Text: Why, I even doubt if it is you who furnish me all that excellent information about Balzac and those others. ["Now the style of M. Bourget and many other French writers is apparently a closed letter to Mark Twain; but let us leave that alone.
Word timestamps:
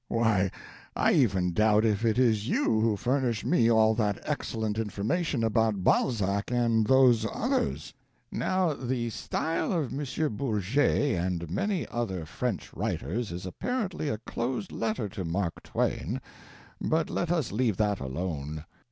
Why, 0.07 0.49
I 0.95 1.11
even 1.13 1.53
doubt 1.53 1.85
if 1.85 2.03
it 2.03 2.17
is 2.17 2.47
you 2.49 2.65
who 2.79 2.97
furnish 2.97 3.45
me 3.45 3.69
all 3.69 3.93
that 3.93 4.19
excellent 4.23 4.79
information 4.79 5.43
about 5.43 5.83
Balzac 5.83 6.49
and 6.49 6.87
those 6.87 7.23
others. 7.31 7.93
["Now 8.31 8.73
the 8.73 9.11
style 9.11 9.71
of 9.71 9.93
M. 9.93 10.35
Bourget 10.35 11.15
and 11.15 11.51
many 11.51 11.87
other 11.89 12.25
French 12.25 12.73
writers 12.73 13.31
is 13.31 13.45
apparently 13.45 14.09
a 14.09 14.17
closed 14.17 14.71
letter 14.71 15.07
to 15.09 15.23
Mark 15.23 15.61
Twain; 15.61 16.19
but 16.81 17.11
let 17.11 17.31
us 17.31 17.51
leave 17.51 17.77
that 17.77 17.99
alone. 17.99 18.65